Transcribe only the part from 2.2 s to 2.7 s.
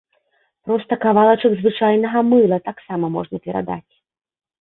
мыла